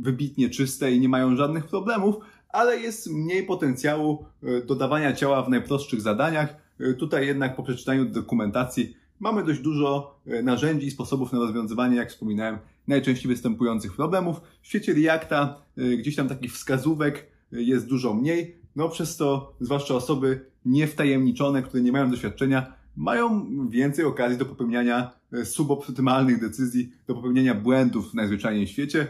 wybitnie 0.00 0.50
czyste 0.50 0.92
i 0.92 1.00
nie 1.00 1.08
mają 1.08 1.36
żadnych 1.36 1.66
problemów, 1.66 2.16
ale 2.48 2.76
jest 2.76 3.10
mniej 3.10 3.42
potencjału 3.42 4.24
dodawania 4.66 5.12
ciała 5.12 5.42
w 5.42 5.48
najprostszych 5.48 6.00
zadaniach, 6.00 6.56
E, 6.80 6.94
tutaj 6.94 7.26
jednak 7.26 7.56
po 7.56 7.62
przeczytaniu 7.62 8.04
dokumentacji 8.04 8.96
mamy 9.20 9.44
dość 9.44 9.60
dużo 9.60 10.20
e, 10.26 10.42
narzędzi 10.42 10.86
i 10.86 10.90
sposobów 10.90 11.32
na 11.32 11.38
rozwiązywanie, 11.38 11.96
jak 11.96 12.10
wspominałem, 12.10 12.58
najczęściej 12.88 13.28
występujących 13.28 13.96
problemów. 13.96 14.40
W 14.62 14.66
świecie 14.66 14.94
Reacta 14.94 15.62
e, 15.76 15.96
gdzieś 15.96 16.16
tam 16.16 16.28
takich 16.28 16.52
wskazówek 16.52 17.26
jest 17.52 17.86
dużo 17.86 18.14
mniej, 18.14 18.56
no 18.76 18.88
przez 18.88 19.16
to 19.16 19.52
zwłaszcza 19.60 19.94
osoby 19.94 20.46
niewtajemniczone, 20.64 21.62
które 21.62 21.82
nie 21.82 21.92
mają 21.92 22.10
doświadczenia, 22.10 22.74
mają 22.98 23.46
więcej 23.68 24.04
okazji 24.04 24.38
do 24.38 24.44
popełniania 24.44 25.10
suboptymalnych 25.44 26.40
decyzji, 26.40 26.92
do 27.06 27.14
popełniania 27.14 27.54
błędów 27.54 28.14
najzwyczajniej 28.14 28.66
w 28.66 28.70
świecie. 28.70 29.08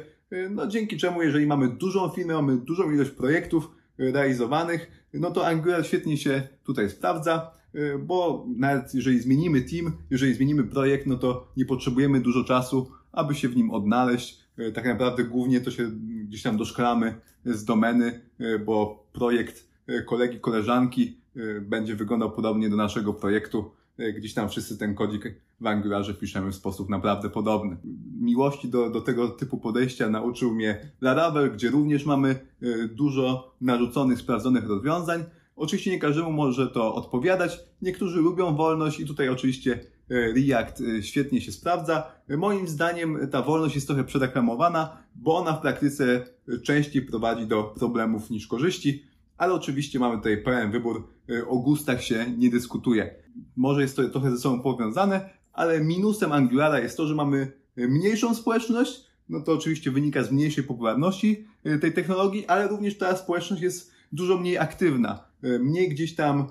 No 0.51 0.67
dzięki 0.67 0.97
czemu, 0.97 1.23
jeżeli 1.23 1.47
mamy 1.47 1.69
dużą 1.69 2.09
firmę, 2.09 2.35
mamy 2.35 2.57
dużą 2.57 2.91
ilość 2.91 3.11
projektów 3.11 3.71
realizowanych, 3.99 5.09
no 5.15 5.31
to 5.31 5.47
Angular 5.47 5.87
świetnie 5.87 6.17
się 6.17 6.49
tutaj 6.65 6.91
sprawdza. 6.91 7.59
Bo 8.01 8.47
nawet 8.57 8.95
jeżeli 8.95 9.21
zmienimy 9.21 9.63
team, 9.63 9.93
jeżeli 10.11 10.35
zmienimy 10.35 10.65
projekt, 10.65 11.07
no 11.07 11.17
to 11.17 11.53
nie 11.57 11.65
potrzebujemy 11.65 12.21
dużo 12.21 12.45
czasu, 12.45 12.91
aby 13.13 13.35
się 13.35 13.49
w 13.49 13.57
nim 13.57 13.71
odnaleźć. 13.71 14.45
Tak 14.75 14.87
naprawdę 14.87 15.25
głównie 15.25 15.61
to 15.61 15.71
się 15.71 15.91
gdzieś 16.25 16.43
tam 16.43 16.57
doszkalamy 16.57 17.15
z 17.45 17.65
domeny, 17.65 18.21
bo 18.67 19.07
projekt 19.13 19.69
kolegi, 20.07 20.41
koleżanki 20.41 21.21
będzie 21.63 21.97
wyglądał 21.97 22.33
podobnie 22.33 22.71
do 22.71 22.77
naszego 22.77 23.15
projektu. 23.15 23.71
Gdzieś 24.17 24.35
tam 24.35 24.49
wszyscy 24.49 24.79
ten 24.79 24.95
kodzik 24.95 25.35
w 25.61 25.67
Angularze 25.67 26.15
piszemy 26.15 26.53
w 26.53 26.55
sposób 26.55 26.89
naprawdę 26.89 27.31
podobny. 27.31 27.77
Miłości 28.21 28.69
do, 28.69 28.91
do 28.91 29.01
tego 29.01 29.29
typu 29.29 29.59
podejścia 29.59 30.11
nauczył 30.11 30.55
mnie 30.55 30.91
Laravel, 31.01 31.53
gdzie 31.53 31.71
również 31.71 32.07
mamy 32.07 32.47
dużo 32.95 33.55
narzuconych, 33.61 34.19
sprawdzonych 34.19 34.69
rozwiązań, 34.69 35.25
Oczywiście 35.59 35.91
nie 35.91 35.99
każdemu 35.99 36.33
może 36.33 36.69
to 36.69 36.95
odpowiadać. 36.95 37.61
Niektórzy 37.83 38.21
lubią 38.21 38.57
wolność 38.57 39.01
i 39.01 39.07
tutaj 39.07 39.29
oczywiście 39.29 39.81
e, 40.11 40.33
React 40.33 40.81
e, 40.81 41.03
świetnie 41.03 41.41
się 41.41 41.53
sprawdza. 41.53 42.13
Moim 42.29 42.69
zdaniem 42.69 43.29
ta 43.31 43.43
wolność 43.43 43.75
jest 43.75 43.87
trochę 43.87 44.05
przedaklamowana, 44.05 44.97
bo 45.15 45.37
ona 45.37 45.53
w 45.53 45.61
praktyce 45.61 46.27
częściej 46.63 47.03
prowadzi 47.03 47.47
do 47.47 47.63
problemów 47.63 48.31
niż 48.31 48.47
korzyści, 48.47 49.05
ale 49.39 49.55
oczywiście 49.55 49.99
mamy 49.99 50.17
tutaj 50.17 50.43
pełen 50.43 50.71
wybór, 50.71 51.09
e, 51.31 51.49
o 51.49 51.57
gustach 51.57 52.03
się 52.03 52.27
nie 52.39 52.51
dyskutuje. 52.51 53.15
Może 53.57 53.83
jest 53.83 53.97
to 53.97 54.09
trochę 54.09 54.31
ze 54.31 54.39
sobą 54.39 54.63
powiązane, 54.63 55.31
ale 55.53 55.81
minusem 55.81 56.33
Angulara 56.33 56.81
jest 56.81 56.97
to, 56.97 57.07
że 57.07 57.15
mamy 57.15 57.53
mniejszą 57.77 58.35
społeczność, 58.35 59.05
no 59.29 59.41
to 59.41 59.53
oczywiście 59.53 59.91
wynika 59.91 60.23
z 60.23 60.33
mniejszej 60.33 60.65
popularności 60.65 61.45
tej 61.81 61.93
technologii, 61.93 62.47
ale 62.47 62.69
również 62.69 62.99
ta 62.99 63.17
społeczność 63.17 63.63
jest 63.63 63.93
dużo 64.13 64.39
mniej 64.39 64.59
aktywna. 64.59 65.25
Mniej 65.43 65.89
gdzieś 65.89 66.15
tam 66.15 66.47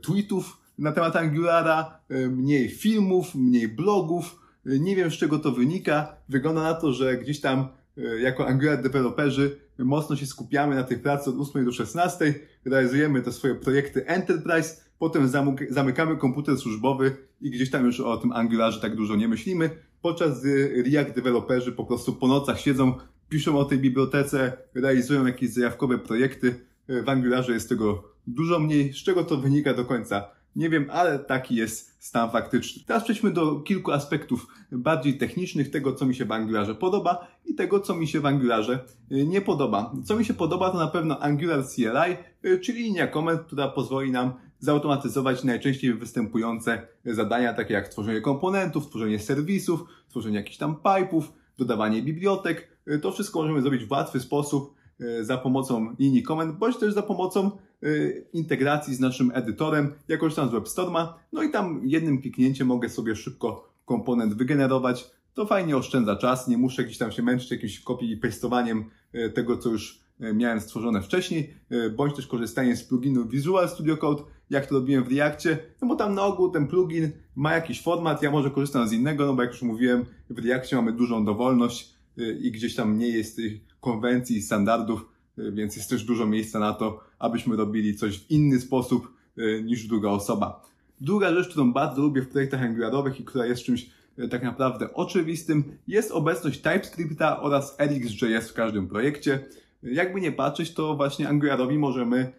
tweetów 0.00 0.60
na 0.78 0.92
temat 0.92 1.16
Angulara, 1.16 1.98
mniej 2.30 2.68
filmów, 2.68 3.34
mniej 3.34 3.68
blogów. 3.68 4.40
Nie 4.64 4.96
wiem 4.96 5.10
z 5.10 5.14
czego 5.14 5.38
to 5.38 5.52
wynika. 5.52 6.16
Wygląda 6.28 6.62
na 6.62 6.74
to, 6.74 6.92
że 6.92 7.18
gdzieś 7.18 7.40
tam 7.40 7.68
jako 7.96 8.46
Angular 8.46 8.82
deweloperzy 8.82 9.56
mocno 9.78 10.16
się 10.16 10.26
skupiamy 10.26 10.74
na 10.74 10.82
tej 10.82 10.98
pracy 10.98 11.30
od 11.30 11.40
8 11.40 11.64
do 11.64 11.72
16, 11.72 12.34
realizujemy 12.64 13.22
te 13.22 13.32
swoje 13.32 13.54
projekty 13.54 14.06
Enterprise, 14.06 14.84
potem 14.98 15.30
zamykamy 15.70 16.16
komputer 16.16 16.56
służbowy 16.56 17.16
i 17.40 17.50
gdzieś 17.50 17.70
tam 17.70 17.86
już 17.86 18.00
o 18.00 18.16
tym 18.16 18.32
Angularze 18.32 18.80
tak 18.80 18.96
dużo 18.96 19.16
nie 19.16 19.28
myślimy, 19.28 19.70
podczas 20.02 20.40
gdy 20.40 20.82
React 20.82 21.14
deweloperzy 21.14 21.72
po 21.72 21.84
prostu 21.84 22.12
po 22.12 22.28
nocach 22.28 22.60
siedzą, 22.60 22.94
piszą 23.28 23.58
o 23.58 23.64
tej 23.64 23.78
bibliotece, 23.78 24.52
realizują 24.74 25.26
jakieś 25.26 25.50
zajawkowe 25.50 25.98
projekty. 25.98 26.54
W 26.88 27.08
Angularze 27.08 27.52
jest 27.52 27.68
tego 27.68 28.12
dużo 28.26 28.58
mniej. 28.58 28.92
Z 28.92 28.96
czego 28.96 29.24
to 29.24 29.36
wynika 29.36 29.74
do 29.74 29.84
końca 29.84 30.28
Nie 30.56 30.70
wiem, 30.70 30.86
ale 30.92 31.18
taki 31.18 31.54
jest 31.54 31.94
stan 32.04 32.30
faktyczny. 32.30 32.82
Teraz 32.86 33.04
przejdźmy 33.04 33.30
do 33.30 33.60
kilku 33.60 33.92
aspektów 33.92 34.46
bardziej 34.72 35.18
technicznych, 35.18 35.70
tego 35.70 35.92
co 35.92 36.06
mi 36.06 36.14
się 36.14 36.24
w 36.24 36.32
Angularze 36.32 36.74
podoba 36.74 37.26
i 37.46 37.54
tego 37.54 37.80
co 37.80 37.94
mi 37.94 38.08
się 38.08 38.20
w 38.20 38.26
Angularze 38.26 38.84
y, 39.12 39.26
nie 39.26 39.40
podoba. 39.40 39.92
Co 40.04 40.16
mi 40.16 40.24
się 40.24 40.34
podoba 40.34 40.70
to 40.70 40.78
na 40.78 40.86
pewno 40.86 41.20
Angular 41.20 41.64
CLI, 41.66 42.16
y, 42.44 42.58
czyli 42.58 42.82
linia 42.82 43.06
komend, 43.06 43.42
która 43.42 43.68
pozwoli 43.68 44.10
nam 44.10 44.32
zautomatyzować 44.58 45.44
najczęściej 45.44 45.94
występujące 45.94 46.86
zadania, 47.04 47.54
takie 47.54 47.74
jak 47.74 47.88
tworzenie 47.88 48.20
komponentów, 48.20 48.88
tworzenie 48.88 49.18
serwisów, 49.18 49.84
tworzenie 50.08 50.36
jakichś 50.36 50.56
tam 50.56 50.74
pipe'ów, 50.74 51.22
dodawanie 51.58 52.02
bibliotek. 52.02 52.68
Y, 52.88 52.98
to 52.98 53.12
wszystko 53.12 53.40
możemy 53.40 53.62
zrobić 53.62 53.84
w 53.84 53.90
łatwy 53.90 54.20
sposób 54.20 54.74
za 55.20 55.38
pomocą 55.38 55.94
linii 55.98 56.22
komend, 56.22 56.58
bądź 56.58 56.76
też 56.76 56.94
za 56.94 57.02
pomocą 57.02 57.50
Y, 57.84 58.26
integracji 58.32 58.94
z 58.94 59.00
naszym 59.00 59.32
edytorem, 59.34 59.92
ja 60.08 60.16
korzystam 60.16 60.48
z 60.48 60.52
WebStorma, 60.52 61.18
no 61.32 61.42
i 61.42 61.50
tam 61.50 61.80
jednym 61.84 62.20
kliknięciem 62.20 62.66
mogę 62.66 62.88
sobie 62.88 63.16
szybko 63.16 63.72
komponent 63.84 64.34
wygenerować. 64.34 65.10
To 65.34 65.46
fajnie 65.46 65.76
oszczędza 65.76 66.16
czas, 66.16 66.48
nie 66.48 66.58
muszę 66.58 66.84
gdzieś 66.84 66.98
tam 66.98 67.12
się 67.12 67.22
męczyć 67.22 67.50
jakimś 67.50 67.80
kopii 67.80 68.12
i 68.12 68.16
pastowaniem 68.16 68.84
y, 69.14 69.30
tego, 69.30 69.56
co 69.56 69.70
już 69.70 70.04
miałem 70.34 70.60
stworzone 70.60 71.02
wcześniej, 71.02 71.54
bądź 71.96 72.16
też 72.16 72.26
korzystanie 72.26 72.76
z 72.76 72.84
pluginu 72.84 73.28
Visual 73.28 73.68
Studio 73.68 73.96
Code, 73.96 74.22
jak 74.50 74.66
to 74.66 74.74
robiłem 74.74 75.04
w 75.04 75.12
Reactie, 75.12 75.58
no 75.82 75.88
bo 75.88 75.96
tam 75.96 76.14
na 76.14 76.22
ogół 76.22 76.50
ten 76.50 76.66
plugin 76.66 77.10
ma 77.36 77.52
jakiś 77.52 77.82
format, 77.82 78.22
ja 78.22 78.30
może 78.30 78.50
korzystam 78.50 78.88
z 78.88 78.92
innego, 78.92 79.26
no 79.26 79.34
bo 79.34 79.42
jak 79.42 79.52
już 79.52 79.62
mówiłem, 79.62 80.04
w 80.30 80.44
Reactie 80.44 80.76
mamy 80.76 80.92
dużą 80.92 81.24
dowolność 81.24 81.94
i 82.40 82.50
gdzieś 82.50 82.74
tam 82.74 82.98
nie 82.98 83.08
jest 83.08 83.36
tych 83.36 83.60
konwencji 83.84 84.36
i 84.36 84.42
standardów, 84.42 85.14
Y, 85.38 85.52
więc 85.52 85.76
jest 85.76 85.90
też 85.90 86.04
dużo 86.04 86.26
miejsca 86.26 86.58
na 86.58 86.72
to, 86.72 87.00
abyśmy 87.18 87.56
robili 87.56 87.96
coś 87.96 88.18
w 88.18 88.30
inny 88.30 88.60
sposób 88.60 89.08
y, 89.38 89.62
niż 89.64 89.86
druga 89.86 90.08
osoba. 90.08 90.62
Druga 91.00 91.34
rzecz, 91.34 91.48
którą 91.48 91.72
bardzo 91.72 92.02
lubię 92.02 92.22
w 92.22 92.28
projektach 92.28 92.62
Angularowych 92.62 93.20
i 93.20 93.24
która 93.24 93.46
jest 93.46 93.62
czymś 93.62 93.90
y, 94.18 94.28
tak 94.28 94.42
naprawdę 94.42 94.94
oczywistym, 94.94 95.64
jest 95.88 96.12
obecność 96.12 96.60
TypeScripta 96.60 97.40
oraz 97.40 97.80
RxJS 97.80 98.50
w 98.50 98.54
każdym 98.54 98.88
projekcie. 98.88 99.44
Jakby 99.82 100.20
nie 100.20 100.32
patrzeć, 100.32 100.74
to 100.74 100.96
właśnie 100.96 101.28
Angularowi 101.28 101.78
możemy 101.78 102.32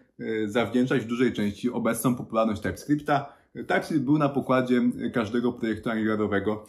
zawdzięczać 0.46 1.02
w 1.02 1.06
dużej 1.06 1.32
części 1.32 1.70
obecną 1.70 2.14
popularność 2.14 2.62
TypeScripta. 2.62 3.32
TypeScript 3.52 4.04
był 4.04 4.18
na 4.18 4.28
pokładzie 4.28 4.82
każdego 5.12 5.52
projektu 5.52 5.90
Angularowego 5.90 6.66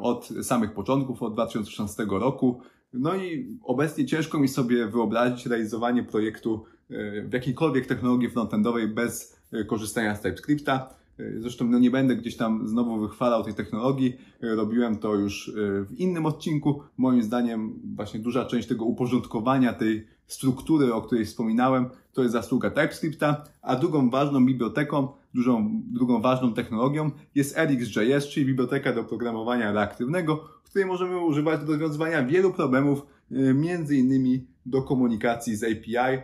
od 0.00 0.28
samych 0.42 0.72
początków, 0.72 1.22
od 1.22 1.32
2016 1.32 2.06
roku. 2.10 2.60
No 2.98 3.16
i 3.16 3.58
obecnie 3.62 4.06
ciężko 4.06 4.38
mi 4.38 4.48
sobie 4.48 4.86
wyobrazić 4.86 5.46
realizowanie 5.46 6.02
projektu 6.02 6.64
e, 6.90 7.22
w 7.22 7.32
jakiejkolwiek 7.32 7.86
technologii 7.86 8.30
frontendowej 8.30 8.88
bez 8.88 9.40
e, 9.52 9.64
korzystania 9.64 10.16
z 10.16 10.20
TypeScripta. 10.20 10.94
E, 11.18 11.40
zresztą 11.40 11.64
no 11.64 11.78
nie 11.78 11.90
będę 11.90 12.16
gdzieś 12.16 12.36
tam 12.36 12.68
znowu 12.68 13.00
wychwalał 13.00 13.44
tej 13.44 13.54
technologii. 13.54 14.16
Robiłem 14.40 14.98
to 14.98 15.14
już 15.14 15.52
w 15.56 15.94
innym 15.98 16.26
odcinku. 16.26 16.82
Moim 16.96 17.22
zdaniem 17.22 17.80
właśnie 17.96 18.20
duża 18.20 18.44
część 18.44 18.68
tego 18.68 18.84
uporządkowania 18.84 19.72
tej 19.72 20.06
struktury, 20.26 20.94
o 20.94 21.02
której 21.02 21.24
wspominałem, 21.24 21.90
to 22.12 22.22
jest 22.22 22.32
zasługa 22.32 22.70
TypeScripta, 22.70 23.44
a 23.62 23.76
drugą 23.76 24.10
ważną 24.10 24.46
biblioteką, 24.46 25.08
dużą, 25.34 25.82
drugą 25.86 26.20
ważną 26.20 26.54
technologią 26.54 27.10
jest 27.34 27.58
RxJS, 27.58 28.28
czyli 28.28 28.46
biblioteka 28.46 28.92
do 28.92 29.04
programowania 29.04 29.72
reaktywnego, 29.72 30.48
której 30.76 30.88
możemy 30.88 31.18
używać 31.18 31.60
do 31.60 31.72
rozwiązywania 31.72 32.24
wielu 32.24 32.52
problemów, 32.52 32.98
e, 33.30 33.54
między 33.54 33.96
innymi 33.96 34.46
do 34.66 34.82
komunikacji 34.82 35.56
z 35.56 35.64
API. 35.64 36.22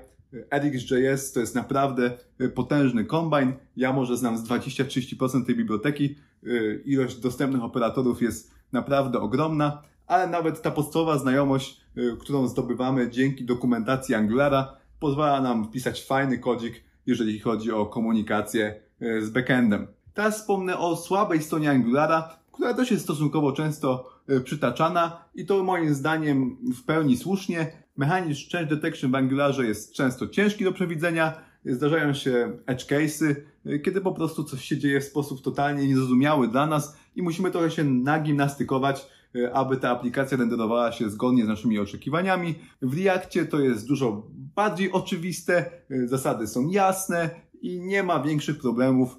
RxJS 0.50 1.32
to 1.32 1.40
jest 1.40 1.54
naprawdę 1.54 2.18
e, 2.38 2.48
potężny 2.48 3.04
kombine. 3.04 3.52
Ja 3.76 3.92
może 3.92 4.16
znam 4.16 4.38
z 4.38 4.48
20-30% 4.48 5.46
tej 5.46 5.56
biblioteki. 5.56 6.16
E, 6.46 6.48
ilość 6.84 7.16
dostępnych 7.16 7.64
operatorów 7.64 8.22
jest 8.22 8.54
naprawdę 8.72 9.20
ogromna, 9.20 9.82
ale 10.06 10.26
nawet 10.26 10.62
ta 10.62 10.70
podstawowa 10.70 11.18
znajomość, 11.18 11.80
którą 12.20 12.48
zdobywamy 12.48 13.10
dzięki 13.10 13.44
dokumentacji 13.44 14.14
Angulara, 14.14 14.76
pozwala 14.98 15.40
nam 15.40 15.64
wpisać 15.64 16.04
fajny 16.04 16.38
kodzik, 16.38 16.84
jeżeli 17.06 17.40
chodzi 17.40 17.72
o 17.72 17.86
komunikację 17.86 18.80
z 19.20 19.30
backendem. 19.30 19.86
Teraz 20.14 20.40
wspomnę 20.40 20.78
o 20.78 20.96
słabej 20.96 21.42
stronie 21.42 21.70
Angulara, 21.70 22.36
która 22.52 22.74
też 22.74 22.90
jest 22.90 23.04
stosunkowo 23.04 23.52
często 23.52 24.11
przytaczana 24.44 25.24
i 25.34 25.46
to 25.46 25.64
moim 25.64 25.94
zdaniem 25.94 26.56
w 26.74 26.84
pełni 26.84 27.16
słusznie. 27.16 27.72
Mechanizm 27.96 28.50
change 28.52 28.76
detection 28.76 29.10
w 29.10 29.14
Angularze 29.14 29.66
jest 29.66 29.92
często 29.92 30.28
ciężki 30.28 30.64
do 30.64 30.72
przewidzenia. 30.72 31.32
Zdarzają 31.64 32.14
się 32.14 32.58
edge 32.66 32.86
case'y, 32.86 33.34
e, 33.66 33.78
kiedy 33.78 34.00
po 34.00 34.12
prostu 34.12 34.44
coś 34.44 34.64
się 34.64 34.78
dzieje 34.78 35.00
w 35.00 35.04
sposób 35.04 35.42
totalnie 35.42 35.88
niezrozumiały 35.88 36.48
dla 36.48 36.66
nas 36.66 36.96
i 37.16 37.22
musimy 37.22 37.50
trochę 37.50 37.70
się 37.70 37.84
nagimnastykować, 37.84 39.06
e, 39.34 39.52
aby 39.52 39.76
ta 39.76 39.90
aplikacja 39.90 40.38
renderowała 40.38 40.92
się 40.92 41.10
zgodnie 41.10 41.44
z 41.44 41.48
naszymi 41.48 41.78
oczekiwaniami. 41.78 42.54
W 42.82 43.04
Reactie 43.04 43.46
to 43.46 43.60
jest 43.60 43.88
dużo 43.88 44.26
bardziej 44.56 44.92
oczywiste, 44.92 45.70
zasady 46.04 46.46
są 46.46 46.68
jasne 46.68 47.30
i 47.62 47.80
nie 47.80 48.02
ma 48.02 48.20
większych 48.20 48.58
problemów, 48.58 49.18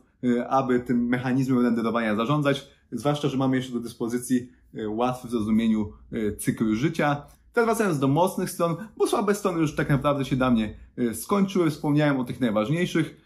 aby 0.50 0.80
tym 0.80 1.06
mechanizmem 1.08 1.64
renderowania 1.64 2.16
zarządzać 2.16 2.68
zwłaszcza, 2.92 3.28
że 3.28 3.38
mamy 3.38 3.56
jeszcze 3.56 3.74
do 3.74 3.80
dyspozycji 3.80 4.50
łatwy 4.88 5.28
w 5.28 5.32
zrozumieniu 5.32 5.94
e, 6.12 6.36
cykl 6.36 6.76
życia. 6.76 7.26
Teraz 7.54 7.68
wracając 7.68 8.00
do 8.00 8.08
mocnych 8.08 8.50
stron, 8.50 8.76
bo 8.98 9.08
słabe 9.08 9.36
strony 9.36 9.60
już 9.60 9.76
tak 9.76 9.90
naprawdę 9.90 10.26
się 10.26 10.36
dla 10.36 10.52
mnie 10.52 10.78
e, 10.98 11.14
skończyły. 11.14 11.70
Wspomniałem 11.70 12.20
o 12.20 12.24
tych 12.24 12.40
najważniejszych. 12.40 13.24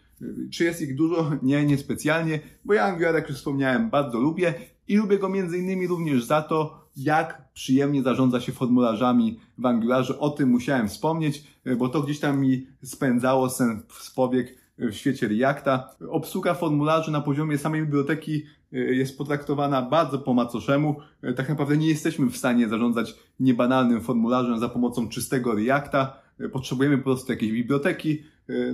Czy 0.51 0.63
jest 0.63 0.81
ich 0.81 0.95
dużo? 0.95 1.31
Nie, 1.41 1.65
niespecjalnie, 1.65 2.39
bo 2.65 2.73
ja 2.73 2.83
Angular, 2.83 3.15
jak 3.15 3.29
już 3.29 3.37
wspomniałem, 3.37 3.89
bardzo 3.89 4.19
lubię 4.19 4.53
i 4.87 4.95
lubię 4.95 5.19
go 5.19 5.29
między 5.29 5.57
innymi 5.57 5.87
również 5.87 6.23
za 6.23 6.41
to, 6.41 6.87
jak 6.95 7.51
przyjemnie 7.53 8.03
zarządza 8.03 8.41
się 8.41 8.51
formularzami 8.51 9.39
w 9.57 9.65
Angularze. 9.65 10.19
O 10.19 10.29
tym 10.29 10.49
musiałem 10.49 10.89
wspomnieć, 10.89 11.43
bo 11.77 11.89
to 11.89 12.01
gdzieś 12.01 12.19
tam 12.19 12.39
mi 12.39 12.67
spędzało 12.83 13.49
sen 13.49 13.81
z 13.99 14.11
powiek 14.11 14.66
w 14.77 14.93
świecie 14.93 15.27
Reacta. 15.27 15.95
Obsługa 16.09 16.53
formularzy 16.53 17.11
na 17.11 17.21
poziomie 17.21 17.57
samej 17.57 17.81
biblioteki 17.81 18.45
y, 18.73 18.77
jest 18.77 19.17
potraktowana 19.17 19.81
bardzo 19.81 20.19
po 20.19 20.33
macoszemu. 20.33 20.95
Y, 21.23 21.33
tak 21.33 21.49
naprawdę 21.49 21.77
nie 21.77 21.87
jesteśmy 21.87 22.25
w 22.25 22.37
stanie 22.37 22.67
zarządzać 22.67 23.15
niebanalnym 23.39 24.01
formularzem 24.01 24.59
za 24.59 24.69
pomocą 24.69 25.09
czystego 25.09 25.55
Reacta. 25.55 26.21
Y, 26.41 26.49
potrzebujemy 26.49 26.97
po 26.97 27.03
prostu 27.03 27.31
jakiejś 27.31 27.51
biblioteki. 27.51 28.23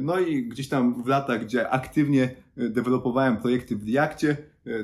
No 0.01 0.19
i 0.19 0.43
gdzieś 0.43 0.69
tam 0.69 1.03
w 1.03 1.07
latach, 1.07 1.45
gdzie 1.45 1.69
aktywnie 1.69 2.35
dewelopowałem 2.57 3.37
projekty 3.37 3.75
w 3.75 3.93
Reactie, 3.93 4.37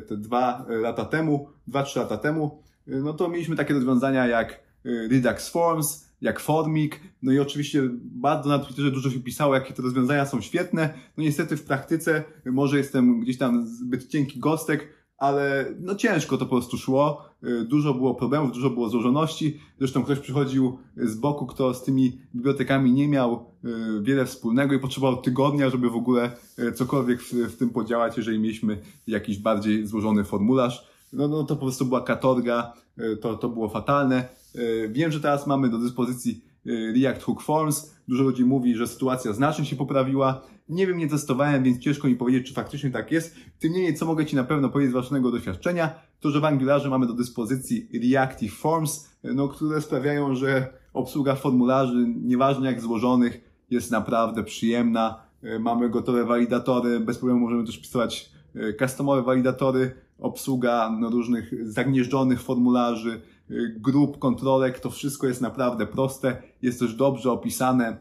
te 0.08 0.18
dwa 0.18 0.66
lata 0.70 1.06
temu, 1.06 1.50
dwa, 1.68 1.84
trzy 1.84 2.00
lata 2.00 2.18
temu, 2.18 2.64
no 2.88 3.14
to 3.14 3.30
mieliśmy 3.30 3.56
takie 3.56 3.74
rozwiązania 3.74 4.28
jak 4.28 4.60
Redux 4.84 5.50
Forms, 5.50 6.09
jak 6.22 6.40
Formik, 6.40 7.00
no 7.22 7.32
i 7.32 7.40
oczywiście 7.40 7.90
bardzo 8.02 8.50
na 8.50 8.60
Twitterze 8.60 8.92
dużo 8.92 9.12
się 9.12 9.20
pisało, 9.20 9.56
jakie 9.56 9.74
te 9.74 9.82
rozwiązania 9.82 10.26
są 10.26 10.42
świetne. 10.42 10.94
No 11.18 11.24
niestety 11.24 11.58
w 11.58 11.64
praktyce 11.64 12.24
może 12.46 12.78
jestem 12.78 13.20
gdzieś 13.20 13.38
tam 13.38 13.68
zbyt 13.68 14.08
cienki 14.08 14.40
gostek, 14.40 14.88
ale 15.18 15.66
no 15.80 15.96
ciężko 15.96 16.38
to 16.38 16.46
po 16.46 16.52
prostu 16.52 16.78
szło. 16.78 17.26
Y, 17.44 17.66
dużo 17.66 17.94
było 17.94 18.16
problemów, 18.16 18.52
dużo 18.52 18.70
było 18.70 18.90
złożoności. 18.90 19.60
Zresztą 19.78 20.04
ktoś 20.04 20.20
przychodził 20.20 20.78
z 20.98 21.16
boku, 21.16 21.46
kto 21.46 21.74
z 21.74 21.84
tymi 21.84 22.22
bibliotekami 22.36 22.92
nie 22.92 23.08
miał 23.08 23.46
y, 23.66 24.02
wiele 24.02 24.26
wspólnego 24.26 24.74
i 24.74 24.80
potrzebował 24.80 25.22
tygodnia, 25.22 25.70
żeby 25.70 25.90
w 25.90 25.96
ogóle 25.96 26.32
y, 26.60 26.72
cokolwiek 26.72 27.22
w, 27.22 27.58
tym 27.58 27.70
podziałać, 27.70 28.18
jeżeli 28.18 28.40
mieliśmy 28.40 28.82
jakiś 29.08 29.38
bardziej 29.38 29.88
złożony 29.88 30.24
formularz. 30.24 30.90
No, 31.14 31.28
no 31.28 31.44
to 31.44 31.56
po 31.56 31.62
prostu 31.62 31.86
była 31.86 32.02
katorga, 32.02 32.74
to, 33.22 33.36
to 33.36 33.50
było 33.50 33.70
fatalne. 33.70 34.30
E, 34.56 34.89
wiem, 34.89 35.12
że 35.12 35.20
teraz 35.20 35.48
mamy 35.48 35.70
do 35.70 35.77
dyspozycji 35.77 36.44
e, 36.65 36.70
React 36.94 37.24
Hook 37.24 37.41
Forms. 37.41 37.96
Dużo 38.08 38.24
ludzi 38.24 38.46
mówi, 38.46 38.75
że 38.75 38.88
sytuacja 38.88 39.34
znacznie 39.34 39.65
się 39.65 39.75
poprawiła. 39.75 40.41
Nie 40.70 40.88
wiem, 40.88 40.98
nie 40.98 41.08
testowałem, 41.08 41.63
więc 41.63 41.79
ciężko 41.79 42.08
mi 42.08 42.15
powiedzieć, 42.15 42.48
czy 42.48 42.53
faktycznie 42.53 42.91
tak 42.91 43.12
jest. 43.12 43.36
Tym 43.60 43.74
niemniej, 43.74 43.96
co 43.96 44.06
mogę 44.06 44.25
Ci 44.25 44.36
na 44.36 44.44
pewno 44.44 44.70
powiedzieć 44.70 44.89
z 44.89 44.94
własnego 44.94 45.32
doświadczenia, 45.32 45.94
to 46.20 46.32
że 46.32 46.39
w 46.39 46.46
Angularze 46.46 46.89
mamy 46.89 47.08
do 47.08 47.13
dyspozycji 47.13 47.88
Reactive 48.03 48.53
Forms, 48.53 49.10
e, 49.24 49.34
no, 49.34 49.48
które 49.48 49.82
sprawiają, 49.82 50.36
że 50.36 50.74
obsługa 50.94 51.36
formularzy, 51.36 52.08
nieważne 52.22 52.68
jak 52.68 52.82
złożonych, 52.82 53.41
jest 53.70 53.91
naprawdę 53.91 54.44
przyjemna. 54.44 55.29
Mamy 55.60 55.89
gotowe 55.89 56.25
walidatory, 56.25 57.00
bez 57.00 57.18
problemu 57.18 57.39
możemy 57.41 57.65
też 57.65 57.77
pisywać 57.77 58.32
customowe 58.79 59.22
walidatory, 59.22 59.91
obsługa 60.20 60.98
no, 61.00 61.10
różnych 61.10 61.70
zagnieżdżonych 61.72 62.41
formularzy, 62.41 63.22
grup, 63.77 64.20
kontrolek, 64.20 64.79
to 64.79 64.89
wszystko 64.89 65.27
jest 65.27 65.41
naprawdę 65.41 65.88
proste, 65.88 66.41
jest 66.62 66.79
też 66.79 66.96
dobrze 66.96 67.32
opisane 67.32 67.88
e, 67.88 67.98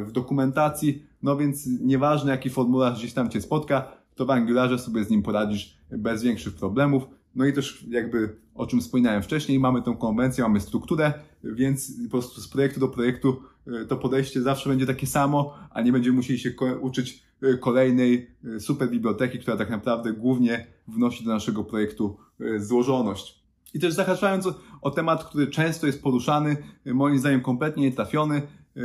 w 0.00 0.12
dokumentacji, 0.12 1.02
no 1.22 1.36
więc 1.36 1.66
nieważne 1.66 2.30
jaki 2.30 2.50
formularz 2.50 2.98
gdzieś 2.98 3.12
tam 3.12 3.30
Cię 3.30 3.40
spotka, 3.40 3.92
to 4.14 4.26
w 4.26 4.30
Angularze 4.30 4.78
sobie 4.78 5.04
z 5.04 5.10
nim 5.10 5.22
poradzisz 5.22 5.76
bez 5.90 6.22
większych 6.22 6.54
problemów. 6.54 7.02
No 7.34 7.46
i 7.46 7.52
też 7.52 7.84
jakby 7.88 8.36
o 8.54 8.66
czym 8.66 8.80
wspominałem 8.80 9.22
wcześniej, 9.22 9.58
mamy 9.58 9.82
tą 9.82 9.96
konwencję, 9.96 10.44
mamy 10.44 10.60
strukturę, 10.60 11.12
więc 11.44 11.92
po 12.04 12.10
prostu 12.10 12.40
z 12.40 12.48
projektu 12.48 12.80
do 12.80 12.88
projektu 12.88 13.42
e, 13.66 13.84
to 13.84 13.96
podejście 13.96 14.42
zawsze 14.42 14.70
będzie 14.70 14.86
takie 14.86 15.06
samo, 15.06 15.54
a 15.70 15.82
nie 15.82 15.92
będziemy 15.92 16.16
musieli 16.16 16.38
się 16.38 16.52
uczyć 16.80 17.22
y, 17.42 17.58
kolejnej 17.58 18.30
super 18.58 18.90
biblioteki, 18.90 19.38
która 19.38 19.56
tak 19.56 19.70
naprawdę 19.70 20.12
głównie 20.12 20.66
wnosi 20.88 21.24
do 21.24 21.30
naszego 21.30 21.64
projektu 21.64 22.16
złożoność. 22.58 23.41
I 23.74 23.80
też 23.80 23.94
zahaczając 23.94 24.48
o 24.82 24.90
temat, 24.90 25.24
który 25.24 25.46
często 25.46 25.86
jest 25.86 26.02
poruszany, 26.02 26.56
moim 26.86 27.18
zdaniem 27.18 27.40
kompletnie 27.40 27.82
nietrafiony, 27.82 28.42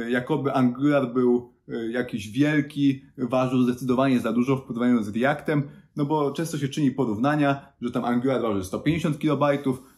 jakoby 0.09 0.53
Angular 0.53 1.13
był 1.13 1.53
jakiś 1.89 2.29
wielki, 2.29 3.01
ważył 3.17 3.63
zdecydowanie 3.63 4.19
za 4.19 4.33
dużo 4.33 4.57
w 4.57 4.61
porównaniu 4.61 5.03
z 5.03 5.15
Reactem, 5.15 5.63
no 5.95 6.05
bo 6.05 6.31
często 6.31 6.57
się 6.57 6.67
czyni 6.67 6.91
porównania, 6.91 7.73
że 7.81 7.91
tam 7.91 8.05
Angular 8.05 8.41
waży 8.41 8.63
150 8.63 9.17
KB, 9.17 9.43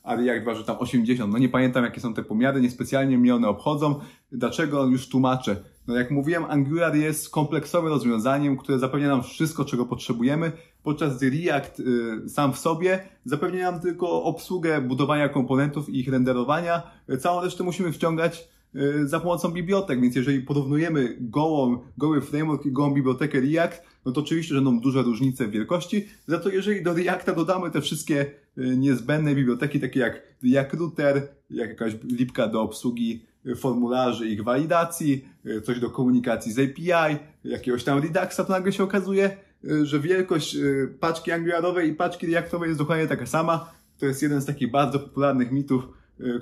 a 0.03 0.15
React 0.15 0.45
waży 0.45 0.63
tam 0.63 0.77
80. 0.79 1.33
No 1.33 1.37
nie 1.37 1.49
pamiętam 1.49 1.83
jakie 1.83 2.01
są 2.01 2.13
te 2.13 2.23
pomiary, 2.23 2.61
niespecjalnie 2.61 3.17
mnie 3.17 3.35
one 3.35 3.47
obchodzą. 3.47 3.99
Dlaczego? 4.31 4.85
Już 4.85 5.09
tłumaczę. 5.09 5.55
No 5.87 5.95
jak 5.95 6.11
mówiłem, 6.11 6.45
Angular 6.45 6.95
jest 6.95 7.29
kompleksowym 7.29 7.89
rozwiązaniem, 7.89 8.57
które 8.57 8.79
zapewnia 8.79 9.07
nam 9.07 9.23
wszystko, 9.23 9.65
czego 9.65 9.85
potrzebujemy, 9.85 10.51
podczas 10.83 11.17
gdy 11.17 11.29
React 11.29 11.79
y, 11.79 12.29
sam 12.29 12.53
w 12.53 12.59
sobie 12.59 12.99
zapewnia 13.25 13.71
nam 13.71 13.81
tylko 13.81 14.23
obsługę 14.23 14.81
budowania 14.81 15.29
komponentów 15.29 15.89
i 15.89 15.99
ich 15.99 16.09
renderowania. 16.11 16.81
Całą 17.19 17.41
resztę 17.43 17.63
musimy 17.63 17.91
wciągać 17.91 18.47
y, 18.75 19.07
za 19.07 19.19
pomocą 19.19 19.51
bibliotek, 19.51 20.01
więc 20.01 20.15
jeżeli 20.15 20.41
porównujemy 20.41 21.17
gołą, 21.19 21.79
goły 21.97 22.21
framework 22.21 22.65
i 22.65 22.71
gołą 22.71 22.93
bibliotekę 22.93 23.41
React, 23.41 23.83
no 24.05 24.11
to 24.11 24.21
oczywiście 24.21 24.55
będą 24.55 24.79
duże 24.79 25.01
różnice 25.01 25.47
w 25.47 25.51
wielkości. 25.51 26.07
Za 26.27 26.39
to 26.39 26.49
jeżeli 26.49 26.83
do 26.83 26.93
Reacta 26.93 27.35
dodamy 27.35 27.71
te 27.71 27.81
wszystkie 27.81 28.25
y, 28.57 28.77
niezbędne 28.77 29.35
biblioteki, 29.35 29.79
takie 29.79 29.99
jak 29.99 30.21
React 30.43 30.73
Router, 30.73 31.27
jak 31.49 31.69
jakaś 31.69 31.93
lipka 32.03 32.47
do 32.47 32.61
obsługi 32.61 33.25
y, 33.45 33.55
formularzy 33.55 34.29
ich 34.29 34.43
walidacji, 34.43 35.25
y, 35.45 35.61
coś 35.61 35.79
do 35.79 35.89
komunikacji 35.89 36.51
z 36.51 36.59
API, 36.59 37.17
jakiegoś 37.43 37.83
tam 37.83 37.99
Reduxa, 37.99 38.43
to 38.43 38.53
nagle 38.53 38.71
się 38.71 38.83
okazuje, 38.83 39.37
że 39.83 39.99
wielkość 39.99 40.57
paczki 40.99 41.31
Angularowej 41.31 41.89
i 41.89 41.93
paczki 41.93 42.27
Reactowej 42.27 42.67
jest 42.67 42.79
dokładnie 42.79 43.07
taka 43.07 43.25
sama. 43.25 43.71
To 43.99 44.05
jest 44.05 44.21
jeden 44.21 44.41
z 44.41 44.45
takich 44.45 44.71
bardzo 44.71 44.99
popularnych 44.99 45.51
mitów, 45.51 45.83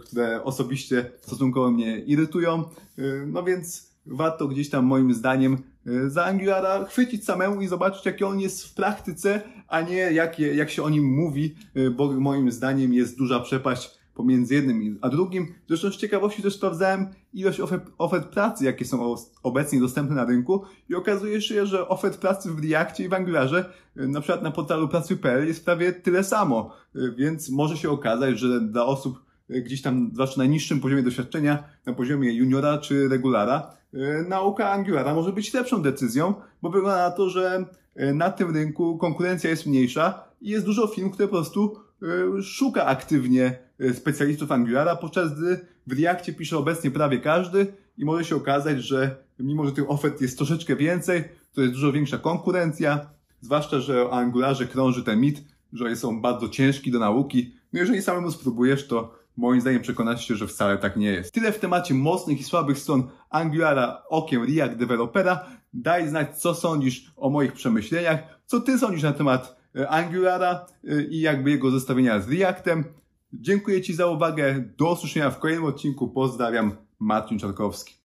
które 0.04 0.44
osobiście 0.44 1.12
stosunkowo 1.22 1.72
mnie 1.72 2.00
irytują. 2.00 2.64
No 3.28 3.44
więc 3.44 3.94
warto 4.06 4.48
gdzieś 4.48 4.70
tam 4.70 4.86
moim 4.86 5.14
zdaniem 5.14 5.58
za 6.08 6.26
Angulara 6.26 6.86
chwycić 6.86 7.26
samemu 7.26 7.62
i 7.62 7.68
zobaczyć, 7.68 8.06
jaki 8.06 8.24
on 8.24 8.40
jest 8.40 8.64
w 8.64 8.74
praktyce, 8.74 9.42
a 9.68 9.82
nie 9.82 9.96
jak, 9.96 10.40
jak 10.40 10.70
się 10.70 10.84
o 10.84 10.90
nim 10.90 11.06
mówi, 11.06 11.56
bo 11.96 12.12
moim 12.12 12.52
zdaniem 12.52 12.94
jest 12.94 13.18
duża 13.18 13.40
przepaść 13.40 13.97
pomiędzy 14.18 14.54
jednym 14.54 15.00
a 15.02 15.10
drugim. 15.10 15.54
Zresztą 15.68 15.92
z 15.92 15.98
ciekawości 15.98 16.42
też 16.42 16.56
sprawdzałem 16.56 17.08
ilość 17.34 17.60
ofert, 17.60 17.92
ofert 17.98 18.28
pracy, 18.28 18.66
jakie 18.66 18.86
są 18.86 19.16
obecnie 19.44 19.80
dostępne 19.80 20.16
na 20.16 20.26
rynku 20.26 20.64
i 20.90 20.96
okazuje 20.96 21.42
się, 21.42 21.66
że 21.66 21.88
ofert 21.88 22.18
pracy 22.18 22.52
w 22.52 22.70
Reactie 22.70 23.04
i 23.04 23.10
w 23.10 23.14
Angularze, 23.14 23.74
e, 23.98 24.08
na 24.08 24.22
przykład 24.22 24.44
na 24.44 24.52
portalu 24.52 24.88
pracy.pl 24.88 25.48
jest 25.48 25.66
prawie 25.66 25.94
tyle 25.94 26.24
samo, 26.24 26.74
więc 27.18 27.50
może 27.50 27.78
się 27.78 27.90
okazać, 27.90 28.40
że 28.40 28.62
dla 28.62 28.86
osób 28.86 29.20
gdzieś 29.50 29.82
tam, 29.82 30.10
zwłaszcza 30.14 30.42
na 30.42 30.46
niższym 30.46 30.80
poziomie 30.80 31.04
doświadczenia, 31.04 31.64
na 31.86 31.94
poziomie 31.94 32.34
juniora 32.34 32.78
czy 32.78 33.08
regulara, 33.10 33.72
nauka 34.28 34.72
Angulara 34.72 35.14
może 35.14 35.32
być 35.32 35.54
lepszą 35.54 35.82
decyzją, 35.82 36.34
bo 36.62 36.70
wygląda 36.70 36.98
na 36.98 37.12
to, 37.12 37.30
że 37.30 37.66
na 38.14 38.30
tym 38.30 38.54
rynku 38.54 38.98
konkurencja 38.98 39.50
jest 39.50 39.66
mniejsza 39.66 40.24
i 40.42 40.50
jest 40.50 40.66
dużo 40.66 40.88
firm, 40.88 41.10
które 41.10 41.28
po 41.28 41.36
prostu 41.36 41.87
szuka 42.44 42.86
aktywnie 42.86 43.60
specjalistów 43.94 44.52
Angulara, 44.52 44.96
podczas 44.96 45.40
gdy 45.40 45.60
w 45.88 46.00
Reakcie 46.00 46.34
pisze 46.34 46.58
obecnie 46.58 46.92
prawie 46.92 47.20
każdy 47.20 47.74
i 47.98 48.06
może 48.06 48.26
się 48.26 48.36
okazać, 48.36 48.84
że 48.84 49.16
mimo, 49.40 49.66
że 49.66 49.72
tych 49.72 49.90
ofert 49.90 50.22
jest 50.22 50.38
troszeczkę 50.38 50.76
więcej, 50.76 51.24
to 51.54 51.62
jest 51.62 51.74
dużo 51.74 51.92
większa 51.92 52.18
konkurencja, 52.18 53.10
zwłaszcza, 53.42 53.80
że 53.80 54.06
o 54.06 54.14
Angularze 54.14 54.68
krąży 54.68 55.04
ten 55.04 55.20
mit, 55.20 55.44
że 55.74 55.96
są 55.96 56.22
bardzo 56.22 56.50
ciężki 56.50 56.92
do 56.92 57.00
nauki. 57.00 57.54
No 57.74 57.80
jeżeli 57.80 58.02
samemu 58.02 58.32
spróbujesz, 58.32 58.88
to 58.88 59.18
moim 59.38 59.62
zdaniem 59.62 59.82
przekonasz 59.82 60.28
się, 60.28 60.36
że 60.36 60.48
wcale 60.48 60.78
tak 60.78 60.98
nie 60.98 61.12
jest. 61.12 61.34
Tyle 61.34 61.52
w 61.52 61.60
temacie 61.60 61.94
mocnych 61.94 62.40
i 62.40 62.44
słabych 62.44 62.78
stron 62.78 63.04
Angulara 63.30 64.04
okiem 64.10 64.44
React 64.44 64.76
Developera. 64.76 65.46
Daj 65.74 66.10
znać, 66.10 66.42
co 66.42 66.56
sądzisz 66.56 67.12
o 67.16 67.30
moich 67.30 67.54
przemyśleniach, 67.54 68.20
co 68.46 68.60
ty 68.60 68.80
sądzisz 68.80 69.04
na 69.04 69.14
temat 69.14 69.48
e, 69.48 69.67
Angulara 69.90 70.66
e, 70.88 71.02
i 71.02 71.20
jakby 71.20 71.52
jego 71.52 71.72
zestawienia 71.72 72.20
z 72.20 72.32
Reactem. 72.32 72.84
Dziękuję 73.34 73.82
Ci 73.82 73.94
za 73.94 74.08
uwagę. 74.08 74.64
Do 74.78 74.92
usłyszenia 74.92 75.30
w 75.30 75.40
kolejnym 75.40 75.66
odcinku. 75.66 76.08
Pozdrawiam. 76.08 76.72
Marcin 77.00 77.40
Czarkowski. 77.40 77.96